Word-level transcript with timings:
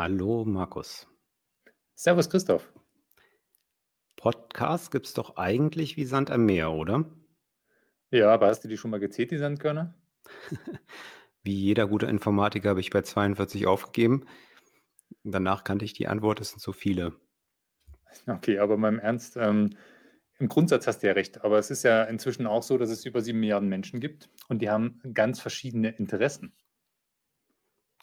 Hallo 0.00 0.46
Markus. 0.46 1.06
Servus 1.94 2.30
Christoph. 2.30 2.72
Podcasts 4.16 4.90
gibt 4.90 5.04
es 5.04 5.12
doch 5.12 5.36
eigentlich 5.36 5.98
wie 5.98 6.06
Sand 6.06 6.30
am 6.30 6.46
Meer, 6.46 6.72
oder? 6.72 7.04
Ja, 8.10 8.32
aber 8.32 8.46
hast 8.46 8.64
du 8.64 8.68
die 8.68 8.78
schon 8.78 8.90
mal 8.90 8.98
gezählt, 8.98 9.30
die 9.30 9.36
Sandkörner? 9.36 9.92
Wie 11.42 11.52
jeder 11.52 11.86
gute 11.86 12.06
Informatiker 12.06 12.70
habe 12.70 12.80
ich 12.80 12.88
bei 12.88 13.02
42 13.02 13.66
aufgegeben. 13.66 14.24
Danach 15.22 15.64
kannte 15.64 15.84
ich 15.84 15.92
die 15.92 16.08
Antwort, 16.08 16.40
es 16.40 16.48
sind 16.48 16.62
so 16.62 16.72
viele. 16.72 17.12
Okay, 18.26 18.58
aber 18.58 18.78
mal 18.78 18.88
im 18.88 19.00
Ernst, 19.00 19.36
ähm, 19.36 19.76
im 20.38 20.48
Grundsatz 20.48 20.86
hast 20.86 21.02
du 21.02 21.08
ja 21.08 21.12
recht, 21.12 21.44
aber 21.44 21.58
es 21.58 21.70
ist 21.70 21.82
ja 21.82 22.04
inzwischen 22.04 22.46
auch 22.46 22.62
so, 22.62 22.78
dass 22.78 22.88
es 22.88 23.04
über 23.04 23.20
sieben 23.20 23.40
Milliarden 23.40 23.68
Menschen 23.68 24.00
gibt 24.00 24.30
und 24.48 24.62
die 24.62 24.70
haben 24.70 25.02
ganz 25.12 25.40
verschiedene 25.40 25.90
Interessen. 25.90 26.54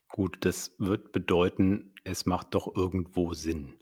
Gut, 0.09 0.37
das 0.41 0.73
wird 0.77 1.11
bedeuten, 1.11 1.93
es 2.03 2.25
macht 2.25 2.53
doch 2.55 2.75
irgendwo 2.75 3.33
Sinn. 3.33 3.73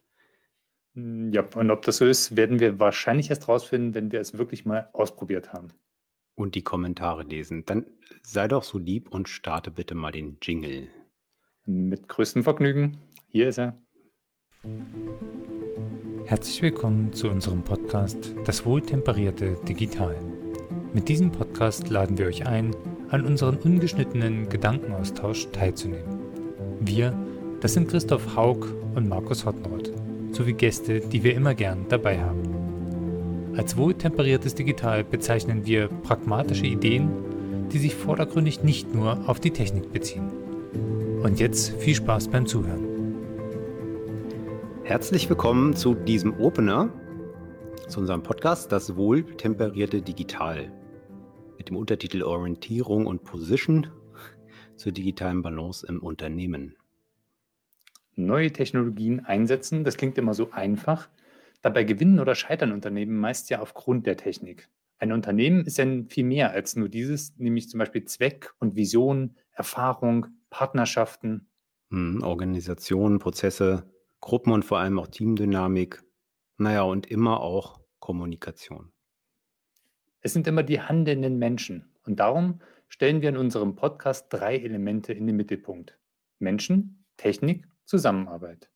Hm, 0.94 1.32
Ja, 1.32 1.48
und 1.56 1.72
ob 1.72 1.84
das 1.84 1.98
so 1.98 2.06
ist, 2.06 2.36
werden 2.36 2.60
wir 2.60 2.80
wahrscheinlich 2.80 3.30
erst 3.30 3.48
rausfinden, 3.48 3.94
wenn 3.94 4.12
wir 4.12 4.20
es 4.20 4.38
wirklich 4.38 4.66
mal 4.66 4.90
ausprobiert 4.94 5.54
haben. 5.54 5.70
Und 6.36 6.56
die 6.56 6.64
Kommentare 6.64 7.24
lesen. 7.24 7.64
Dann 7.66 7.86
sei 8.24 8.48
doch 8.48 8.64
so 8.64 8.78
lieb 8.78 9.10
und 9.10 9.30
starte 9.30 9.72
bitte 9.72 9.96
mal 9.96 10.12
den 10.12 10.38
Jingle. 10.42 10.90
Mit 11.66 12.10
größtem 12.10 12.44
Vergnügen. 12.44 12.98
Hier 13.30 13.48
ist 13.48 13.58
er. 13.60 13.82
Herzlich 16.26 16.62
willkommen 16.62 17.14
zu 17.14 17.30
unserem 17.30 17.64
Podcast 17.64 18.36
Das 18.46 18.66
Wohltemperierte 18.66 19.58
Digital. 19.68 20.20
Mit 20.94 21.08
diesem 21.08 21.32
Podcast 21.32 21.90
laden 21.90 22.18
wir 22.18 22.26
euch 22.28 22.46
ein, 22.48 22.76
an 23.10 23.26
unseren 23.26 23.58
ungeschnittenen 23.58 24.50
Gedankenaustausch 24.50 25.48
teilzunehmen. 25.52 26.15
Wir, 26.88 27.18
das 27.62 27.74
sind 27.74 27.90
Christoph 27.90 28.36
Haug 28.36 28.68
und 28.94 29.10
Markus 29.10 29.44
Hottenrott, 29.44 29.92
sowie 30.32 30.54
Gäste, 30.54 31.00
die 31.00 31.24
wir 31.24 31.34
immer 31.34 31.56
gern 31.56 31.88
dabei 31.90 32.22
haben. 32.22 33.54
Als 33.58 33.76
wohltemperiertes 33.76 34.54
Digital 34.54 35.04
bezeichnen 35.04 35.66
wir 35.66 35.88
pragmatische 35.88 36.68
Ideen, 36.68 37.10
die 37.72 37.80
sich 37.80 37.96
vordergründig 37.96 38.62
nicht 38.62 38.94
nur 38.94 39.28
auf 39.28 39.40
die 39.40 39.50
Technik 39.50 39.92
beziehen. 39.92 40.30
Und 41.24 41.40
jetzt 41.40 41.72
viel 41.80 41.96
Spaß 41.96 42.28
beim 42.28 42.46
Zuhören. 42.46 42.86
Herzlich 44.84 45.28
willkommen 45.28 45.76
zu 45.76 45.96
diesem 45.96 46.40
Opener, 46.40 46.90
zu 47.88 48.00
unserem 48.00 48.22
Podcast 48.22 48.72
Das 48.72 48.96
Wohltemperierte 48.96 50.04
Digital. 50.04 50.72
Mit 51.58 51.70
dem 51.70 51.78
Untertitel 51.78 52.22
Orientierung 52.22 53.08
und 53.08 53.24
Position 53.24 53.88
zur 54.76 54.92
digitalen 54.92 55.42
Balance 55.42 55.86
im 55.88 56.00
Unternehmen. 56.00 56.76
Neue 58.16 58.52
Technologien 58.52 59.26
einsetzen, 59.26 59.84
das 59.84 59.98
klingt 59.98 60.18
immer 60.18 60.34
so 60.34 60.52
einfach. 60.52 61.10
Dabei 61.62 61.84
gewinnen 61.84 62.20
oder 62.20 62.36
scheitern 62.36 62.72
Unternehmen 62.72 63.18
meist 63.18 63.50
ja 63.50 63.60
aufgrund 63.60 64.08
der 64.08 64.18
Technik. 64.18 64.70
Ein 64.98 65.12
Unternehmen 65.12 65.66
ist 65.66 65.78
ja 65.78 65.86
viel 66.08 66.24
mehr 66.24 66.52
als 66.52 66.76
nur 66.76 66.88
dieses, 66.88 67.38
nämlich 67.38 67.70
zum 67.70 67.80
Beispiel 67.80 68.06
Zweck 68.06 68.54
und 68.60 68.76
Vision, 68.76 69.36
Erfahrung, 69.52 70.28
Partnerschaften. 70.50 71.50
Hm, 71.90 72.22
Organisationen, 72.24 73.20
Prozesse, 73.20 73.90
Gruppen 74.22 74.54
und 74.54 74.64
vor 74.64 74.80
allem 74.80 74.98
auch 75.00 75.08
Teamdynamik. 75.08 76.02
Naja, 76.58 76.84
und 76.84 77.08
immer 77.08 77.42
auch 77.42 77.82
Kommunikation. 78.00 78.92
Es 80.22 80.34
sind 80.34 80.48
immer 80.48 80.64
die 80.64 80.80
handelnden 80.80 81.38
Menschen. 81.38 81.94
Und 82.06 82.20
darum 82.20 82.62
stellen 82.88 83.22
wir 83.22 83.30
in 83.30 83.38
unserem 83.38 83.76
Podcast 83.76 84.28
drei 84.30 84.58
Elemente 84.58 85.12
in 85.12 85.28
den 85.28 85.36
Mittelpunkt. 85.36 86.00
Menschen, 86.40 87.06
Technik, 87.18 87.68
Zusammenarbeit. 87.86 88.70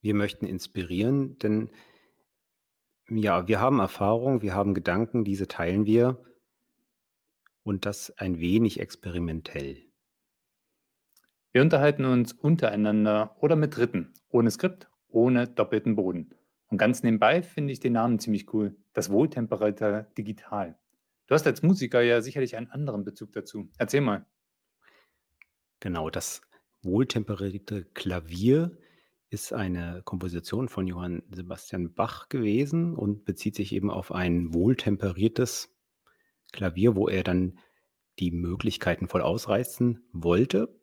Wir 0.00 0.14
möchten 0.14 0.46
inspirieren, 0.46 1.38
denn 1.38 1.70
ja, 3.08 3.46
wir 3.46 3.60
haben 3.60 3.78
Erfahrung, 3.78 4.42
wir 4.42 4.54
haben 4.54 4.74
Gedanken, 4.74 5.24
diese 5.24 5.46
teilen 5.46 5.86
wir 5.86 6.22
und 7.62 7.86
das 7.86 8.10
ein 8.18 8.40
wenig 8.40 8.80
experimentell. 8.80 9.82
Wir 11.52 11.62
unterhalten 11.62 12.04
uns 12.04 12.32
untereinander 12.32 13.36
oder 13.40 13.56
mit 13.56 13.76
Dritten, 13.76 14.12
ohne 14.28 14.50
Skript, 14.50 14.88
ohne 15.08 15.48
doppelten 15.48 15.96
Boden. 15.96 16.34
Und 16.68 16.78
ganz 16.78 17.02
nebenbei 17.02 17.42
finde 17.42 17.72
ich 17.72 17.80
den 17.80 17.94
Namen 17.94 18.18
ziemlich 18.18 18.52
cool. 18.52 18.76
Das 18.92 19.10
Wohltemperierte 19.10 20.10
Digital. 20.18 20.78
Du 21.26 21.34
hast 21.34 21.46
als 21.46 21.62
Musiker 21.62 22.02
ja 22.02 22.20
sicherlich 22.20 22.56
einen 22.56 22.70
anderen 22.70 23.04
Bezug 23.04 23.32
dazu. 23.32 23.68
Erzähl 23.78 24.00
mal. 24.00 24.26
Genau, 25.80 26.10
das 26.10 26.42
wohltemperierte 26.82 27.84
Klavier 27.84 28.76
ist 29.28 29.52
eine 29.52 30.02
Komposition 30.04 30.68
von 30.68 30.86
Johann 30.86 31.22
Sebastian 31.30 31.92
Bach 31.94 32.28
gewesen 32.28 32.94
und 32.94 33.24
bezieht 33.24 33.56
sich 33.56 33.72
eben 33.72 33.90
auf 33.90 34.12
ein 34.12 34.54
wohltemperiertes 34.54 35.74
Klavier, 36.52 36.94
wo 36.94 37.08
er 37.08 37.24
dann 37.24 37.58
die 38.18 38.30
Möglichkeiten 38.30 39.08
voll 39.08 39.22
ausreizen 39.22 40.08
wollte. 40.12 40.80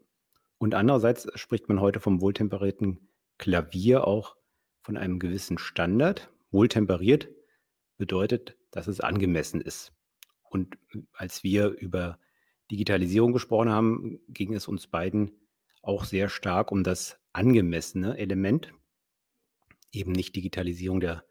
Und 0.57 0.75
andererseits 0.75 1.27
spricht 1.35 1.69
man 1.69 1.79
heute 1.79 1.99
vom 1.99 2.21
wohltemperierten 2.21 3.09
Klavier 3.37 4.05
auch 4.07 4.35
von 4.81 4.97
einem 4.97 5.19
gewissen 5.19 5.57
Standard. 5.57 6.31
Wohltemperiert 6.51 7.29
bedeutet, 7.97 8.57
dass 8.71 8.87
es 8.87 8.99
angemessen 8.99 9.61
ist. 9.61 9.93
Und 10.49 10.77
als 11.13 11.43
wir 11.43 11.69
über 11.69 12.19
Digitalisierung 12.69 13.33
gesprochen 13.33 13.69
haben, 13.69 14.19
ging 14.27 14.53
es 14.53 14.67
uns 14.67 14.87
beiden 14.87 15.31
auch 15.83 16.05
sehr 16.05 16.29
stark 16.29 16.71
um 16.71 16.83
das 16.83 17.19
angemessene 17.33 18.17
Element, 18.17 18.73
eben 19.91 20.11
nicht 20.11 20.35
Digitalisierung 20.35 20.99
der 20.99 21.23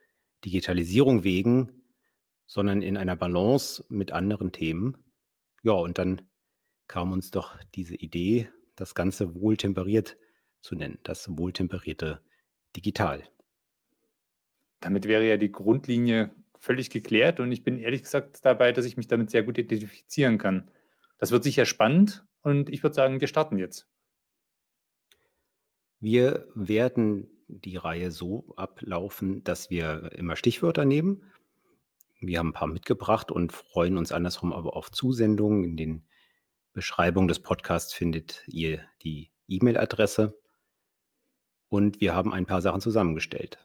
Digitalisierung 0.44 1.24
wegen, 1.24 1.82
sondern 2.46 2.82
in 2.82 2.96
einer 2.96 3.16
Balance 3.16 3.84
mit 3.88 4.12
anderen 4.12 4.52
Themen. 4.52 4.96
Ja, 5.62 5.72
und 5.72 5.98
dann 5.98 6.22
kam 6.86 7.12
uns 7.12 7.30
doch 7.30 7.56
diese 7.74 7.94
Idee, 7.94 8.48
das 8.76 8.94
Ganze 8.94 9.34
wohltemperiert 9.34 10.16
zu 10.60 10.74
nennen, 10.74 10.98
das 11.02 11.36
wohltemperierte 11.36 12.20
Digital. 12.76 13.24
Damit 14.80 15.06
wäre 15.06 15.26
ja 15.26 15.36
die 15.36 15.52
Grundlinie 15.52 16.34
völlig 16.58 16.90
geklärt 16.90 17.40
und 17.40 17.52
ich 17.52 17.64
bin 17.64 17.78
ehrlich 17.78 18.02
gesagt 18.02 18.44
dabei, 18.44 18.72
dass 18.72 18.84
ich 18.84 18.96
mich 18.96 19.08
damit 19.08 19.30
sehr 19.30 19.42
gut 19.42 19.58
identifizieren 19.58 20.38
kann. 20.38 20.70
Das 21.18 21.30
wird 21.30 21.44
sicher 21.44 21.64
spannend 21.64 22.26
und 22.42 22.68
ich 22.68 22.82
würde 22.82 22.94
sagen, 22.94 23.20
wir 23.20 23.28
starten 23.28 23.58
jetzt. 23.58 23.88
Wir 26.02 26.48
werden 26.56 27.30
die 27.46 27.76
Reihe 27.76 28.10
so 28.10 28.52
ablaufen, 28.56 29.44
dass 29.44 29.70
wir 29.70 30.10
immer 30.16 30.34
Stichwörter 30.34 30.84
nehmen. 30.84 31.22
Wir 32.20 32.40
haben 32.40 32.48
ein 32.48 32.54
paar 32.54 32.66
mitgebracht 32.66 33.30
und 33.30 33.52
freuen 33.52 33.96
uns 33.96 34.10
andersrum 34.10 34.52
aber 34.52 34.74
auf 34.74 34.90
Zusendungen. 34.90 35.62
In 35.62 35.76
den 35.76 36.04
Beschreibungen 36.72 37.28
des 37.28 37.38
Podcasts 37.38 37.94
findet 37.94 38.42
ihr 38.48 38.80
die 39.04 39.30
E-Mail-Adresse. 39.46 40.36
Und 41.68 42.00
wir 42.00 42.16
haben 42.16 42.32
ein 42.32 42.46
paar 42.46 42.62
Sachen 42.62 42.80
zusammengestellt. 42.80 43.64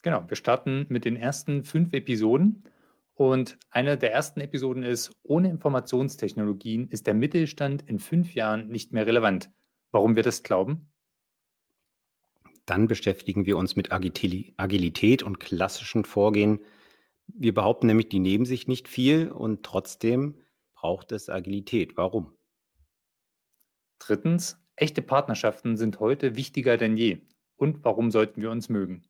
Genau, 0.00 0.24
wir 0.26 0.36
starten 0.38 0.86
mit 0.88 1.04
den 1.04 1.16
ersten 1.16 1.62
fünf 1.64 1.92
Episoden. 1.92 2.64
Und 3.12 3.58
eine 3.68 3.98
der 3.98 4.14
ersten 4.14 4.40
Episoden 4.40 4.82
ist, 4.82 5.12
ohne 5.22 5.50
Informationstechnologien 5.50 6.88
ist 6.88 7.06
der 7.06 7.12
Mittelstand 7.12 7.82
in 7.82 7.98
fünf 7.98 8.32
Jahren 8.34 8.68
nicht 8.68 8.92
mehr 8.92 9.06
relevant. 9.06 9.50
Warum 9.90 10.16
wir 10.16 10.22
das 10.22 10.42
glauben? 10.42 10.90
Dann 12.66 12.88
beschäftigen 12.88 13.46
wir 13.46 13.56
uns 13.56 13.76
mit 13.76 13.92
Agilität 13.92 15.22
und 15.22 15.40
klassischen 15.40 16.04
Vorgehen. 16.04 16.60
Wir 17.26 17.54
behaupten 17.54 17.86
nämlich, 17.86 18.08
die 18.08 18.20
nehmen 18.20 18.46
sich 18.46 18.68
nicht 18.68 18.88
viel 18.88 19.30
und 19.30 19.62
trotzdem 19.62 20.40
braucht 20.74 21.12
es 21.12 21.28
Agilität. 21.28 21.96
Warum? 21.96 22.32
Drittens, 23.98 24.62
echte 24.76 25.02
Partnerschaften 25.02 25.76
sind 25.76 26.00
heute 26.00 26.36
wichtiger 26.36 26.76
denn 26.76 26.96
je. 26.96 27.20
Und 27.56 27.84
warum 27.84 28.10
sollten 28.10 28.42
wir 28.42 28.50
uns 28.50 28.68
mögen? 28.68 29.04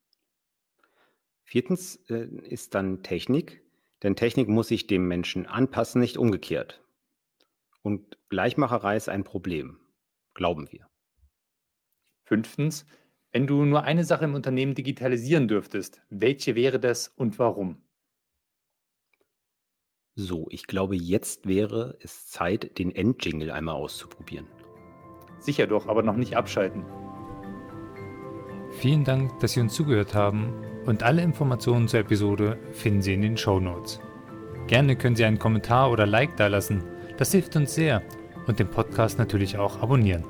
Viertens 1.45 1.97
äh, 2.09 2.27
ist 2.49 2.75
dann 2.75 3.03
Technik, 3.03 3.63
denn 4.03 4.17
Technik 4.17 4.49
muss 4.49 4.69
sich 4.69 4.87
dem 4.87 5.09
Menschen 5.09 5.47
anpassen, 5.47 6.01
nicht 6.01 6.17
umgekehrt. 6.17 6.83
Und 7.83 8.19
Gleichmacherei 8.29 8.97
ist 8.97 9.09
ein 9.09 9.25
Problem, 9.25 9.79
glauben 10.35 10.71
wir. 10.73 10.89
Fünftens, 12.25 12.87
wenn 13.35 13.49
du 13.49 13.65
nur 13.65 13.83
eine 13.83 14.05
Sache 14.05 14.27
im 14.27 14.35
Unternehmen 14.35 14.77
digitalisieren 14.77 15.49
dürftest, 15.49 16.01
welche 16.09 16.55
wäre 16.55 16.79
das 16.79 17.09
und 17.17 17.41
warum? 17.41 17.83
So, 20.15 20.47
ich 20.51 20.69
glaube, 20.69 20.95
jetzt 20.95 21.49
wäre 21.49 21.99
es 22.01 22.29
Zeit, 22.29 22.79
den 22.79 22.95
Endjingle 22.95 23.53
einmal 23.53 23.75
auszuprobieren. 23.75 24.47
Sicher 25.41 25.67
doch, 25.67 25.89
aber 25.89 26.05
noch 26.05 26.15
nicht 26.15 26.37
abschalten. 26.37 26.85
Vielen 28.71 29.03
Dank, 29.03 29.37
dass 29.41 29.55
Sie 29.55 29.61
uns 29.61 29.75
zugehört 29.75 30.15
haben 30.15 30.55
und 30.87 31.03
alle 31.03 31.23
Informationen 31.23 31.89
zur 31.89 32.01
Episode 32.01 32.57
finden 32.71 33.03
Sie 33.03 33.15
in 33.15 33.23
den 33.23 33.37
Show 33.37 33.59
Notes. 33.59 33.99
Gerne 34.69 34.95
können 34.95 35.17
Sie 35.17 35.25
einen 35.25 35.41
Kommentar 35.41 35.91
oder 35.91 36.07
Like 36.07 36.37
dalassen, 36.37 36.85
das 37.19 37.33
hilft 37.33 37.57
uns 37.57 37.75
sehr 37.75 38.01
und 38.47 38.61
den 38.61 38.71
Podcast 38.71 39.19
natürlich 39.19 39.59
auch 39.59 39.83
abonnieren. 39.83 40.25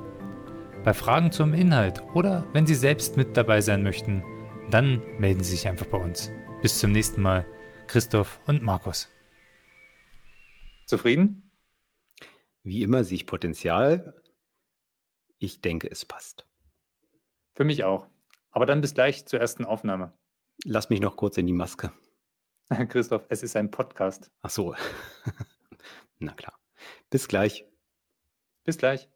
Bei 0.85 0.93
Fragen 0.93 1.31
zum 1.31 1.55
Inhalt 1.55 2.03
oder 2.13 2.45
wenn 2.53 2.67
Sie 2.67 2.75
selbst 2.75 3.17
mit 3.17 3.35
dabei 3.35 3.59
sein 3.59 3.81
möchten, 3.81 4.23
dann 4.69 5.01
melden 5.17 5.43
Sie 5.43 5.55
sich 5.55 5.67
einfach 5.67 5.87
bei 5.87 5.97
uns. 5.97 6.31
Bis 6.61 6.77
zum 6.77 6.91
nächsten 6.91 7.23
Mal, 7.23 7.43
Christoph 7.87 8.39
und 8.45 8.61
Markus. 8.61 9.09
Zufrieden? 10.85 11.49
Wie 12.61 12.83
immer 12.83 13.03
sehe 13.03 13.15
ich 13.15 13.25
Potenzial. 13.25 14.13
Ich 15.39 15.59
denke, 15.59 15.89
es 15.89 16.05
passt. 16.05 16.45
Für 17.55 17.63
mich 17.63 17.83
auch. 17.83 18.07
Aber 18.51 18.67
dann 18.67 18.81
bis 18.81 18.93
gleich 18.93 19.25
zur 19.25 19.39
ersten 19.39 19.65
Aufnahme. 19.65 20.13
Lass 20.65 20.91
mich 20.91 20.99
noch 20.99 21.15
kurz 21.15 21.39
in 21.39 21.47
die 21.47 21.53
Maske. 21.53 21.91
Christoph, 22.89 23.25
es 23.29 23.41
ist 23.41 23.55
ein 23.55 23.71
Podcast. 23.71 24.29
Ach 24.43 24.51
so. 24.51 24.75
Na 26.19 26.33
klar. 26.33 26.53
Bis 27.09 27.27
gleich. 27.27 27.65
Bis 28.63 28.77
gleich. 28.77 29.09